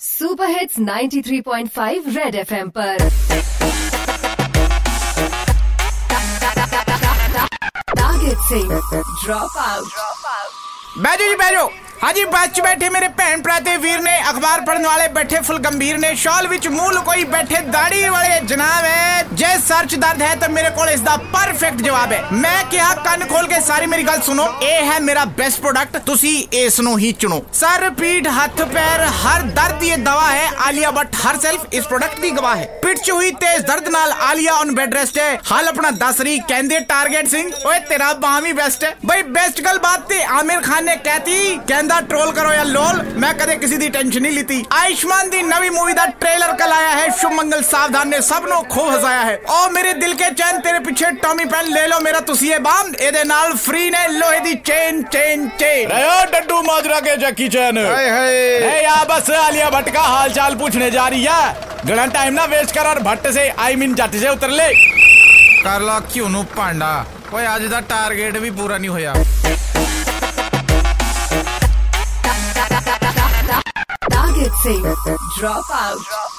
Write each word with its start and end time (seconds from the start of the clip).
Super 0.00 0.48
hits 0.48 0.78
93.5 0.78 2.16
red 2.16 2.34
FM 2.34 2.68
पर। 2.78 2.98
Target 7.94 8.38
से 8.48 8.60
drop 9.24 9.56
out 9.58 9.86
बैठो 11.04 11.28
जी 11.28 11.34
बैजो 11.36 11.68
ਹਾਂਜੀ, 12.02 12.24
ਬੱਸ 12.24 12.48
'ਚ 12.48 12.60
ਬੈਠੇ 12.60 12.88
ਮੇਰੇ 12.88 13.06
ਭੈਣ 13.08 13.42
ਭਰਾ 13.42 13.58
ਤੇ 13.60 13.76
ਵੀਰ 13.76 14.00
ਨੇ 14.00 14.10
ਅਖਬਾਰ 14.30 14.60
ਪੜਨ 14.60 14.86
ਵਾਲੇ 14.86 15.06
ਬੈਠੇ 15.08 15.40
ਫੁੱਲ 15.40 15.58
ਗੰਭੀਰ 15.58 15.98
ਨੇ। 15.98 16.14
ਸ਼ਾਲ 16.14 16.46
ਵਿੱਚ 16.48 16.66
ਮੂੰਹ 16.68 16.90
ਲੁਕੋਈ 16.92 17.24
ਬੈਠੇ 17.24 17.60
ਦਾੜੀ 17.66 18.08
ਵਾਲੇ 18.08 18.40
ਜਨਾਬ 18.44 18.84
ਹੈ। 18.84 19.22
ਜੇ 19.32 19.46
ਸਰ 19.66 19.86
'ਚ 19.86 19.94
ਦਰਦ 19.94 20.22
ਹੈ 20.22 20.34
ਤਾਂ 20.34 20.48
ਮੇਰੇ 20.48 20.70
ਕੋਲ 20.70 20.88
ਇਸ 20.88 21.00
ਦਾ 21.00 21.16
ਪਰਫੈਕਟ 21.32 21.80
ਜਵਾਬ 21.82 22.12
ਹੈ। 22.12 22.22
ਮੈਂ 22.32 22.64
ਕਿਹਾ, 22.64 22.92
ਕੰਨ 22.94 23.24
ਖੋਲ 23.26 23.46
ਕੇ 23.46 23.60
ਸਾਰੀ 23.60 23.86
ਮੇਰੀ 23.86 24.02
ਗੱਲ 24.02 24.20
ਸੁਣੋ। 24.22 24.46
ਇਹ 24.62 24.84
ਹੈ 24.84 24.98
ਮੇਰਾ 25.00 25.24
ਬੈਸਟ 25.38 25.60
ਪ੍ਰੋਡਕਟ 25.60 25.96
ਤੁਸੀਂ 26.06 26.34
ਇਸ 26.52 26.80
ਨੂੰ 26.80 26.98
ਹੀ 26.98 27.12
ਚੁਣੋ। 27.12 27.42
ਸਰ, 27.52 27.88
ਪੀਠ, 27.90 28.28
ਹੱਥ, 28.28 28.62
ਪੈਰ, 28.62 29.06
ਹਰ 29.24 29.42
ਦਰਦ 29.42 29.78
ਦੀ 29.78 29.88
ਇਹ 29.88 29.98
ਦਵਾ 29.98 30.30
आलिया 30.66 30.90
भट्ट 30.90 31.16
हर 31.16 31.36
सेल्फ 31.38 31.74
इस 31.74 31.84
प्रोडक्ट 31.86 32.20
की 32.22 32.30
गवाह 32.32 32.54
है। 32.54 32.64
पिट 32.82 32.98
च 32.98 33.10
हुई 33.10 33.30
तेज 33.36 33.60
दर्द 33.64 33.88
नाल 33.88 34.12
आलिया 34.22 34.52
ऑन 34.54 34.74
बेड 34.74 34.94
रेस्ट 34.94 35.18
है। 35.18 35.34
हाल 35.46 35.66
अपना 35.66 35.90
दस 35.98 36.20
रही 36.20 36.38
कहते 36.50 36.80
टारगेट 36.86 37.28
सिंह 37.28 37.52
ओए 37.66 37.78
तेरा 37.88 38.12
बामी 38.22 38.52
बेस्ट 38.54 38.84
है। 38.84 38.94
भाई 39.06 39.22
बेस्ट 39.36 39.60
गल 39.64 39.78
बात 39.80 40.10
थी 40.10 40.20
आमिर 40.38 40.60
खान 40.60 40.84
ने 40.84 40.96
कहती 40.98 41.36
कहता 41.58 42.00
ट्रोल 42.08 42.32
करो 42.32 42.52
या 42.52 42.62
लोल 42.64 43.00
मैं 43.16 43.32
कदे 43.38 43.56
किसी 43.56 43.76
की 43.78 43.88
टेंशन 43.88 44.22
नहीं 44.22 44.32
लीती। 44.32 44.64
आयुष्मान 44.74 45.30
की 45.30 45.42
नवी 45.44 45.70
मूवी 45.70 45.92
का 45.94 46.04
ट्रेलर 46.16 46.52
कल 46.56 46.72
आया 46.72 46.90
है। 46.90 47.10
शुभ 47.18 47.32
मंगल 47.32 47.62
सावधान 47.64 48.08
ने 48.08 48.20
सब 48.22 48.46
नो 48.48 48.60
खूब 48.72 48.88
हसाया 48.88 49.20
है। 49.20 49.36
और 49.50 49.70
मेरे 49.72 49.92
दिल 49.96 50.14
के 50.14 50.30
चैन 50.32 50.58
तेरे 50.60 50.78
पीछे 50.80 51.10
टॉमी 51.22 51.44
पेन 51.46 51.72
ले 51.74 51.86
लो 51.86 52.00
मेरा 52.00 52.20
तुसी 52.26 52.50
ये 52.50 52.58
बाम। 52.60 52.92
एदे 53.02 53.24
नाल 53.26 53.52
फ्री 53.58 53.90
ने 53.90 54.06
लोहे 54.10 54.40
दी 54.40 54.54
chain 54.66 55.02
chain 55.12 55.48
chain 55.60 55.88
Daddu 56.32 56.60
Majra 56.64 57.00
के 57.00 57.16
जकी 57.18 57.48
चैन 57.48 57.78
है 57.78 58.82
या 58.82 59.02
बस 59.10 59.30
आलिया 59.32 59.70
भट्ट 59.70 59.90
का 59.94 60.00
हाल 60.02 60.30
चाल 60.32 60.54
सवाल 60.56 60.60
पूछने 60.60 60.90
जा 60.90 61.06
रही 61.08 61.24
है। 61.24 61.86
घना 61.86 62.06
टाइम 62.16 62.34
ना 62.34 62.44
वेस्ट 62.50 62.74
कर 62.74 62.86
और 62.88 62.98
भट्ट 63.02 63.28
से 63.32 63.48
आई 63.60 63.76
मीन 63.76 63.94
जट 63.94 64.16
से 64.16 64.28
उतर 64.30 64.50
ले। 64.50 64.72
कर 65.62 65.80
लो 65.82 66.00
क्यों 66.12 66.28
नु 66.28 66.42
पांडा? 66.56 66.92
कोई 67.30 67.44
आज 67.44 67.68
का 67.70 67.80
टारगेट 67.92 68.38
भी 68.38 68.50
पूरा 68.56 68.78
नहीं 68.78 68.90
होया। 68.90 69.12
Target 74.06 74.52
safe. 74.62 76.35